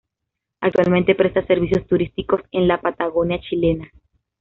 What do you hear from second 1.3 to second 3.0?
servicios turísticos en la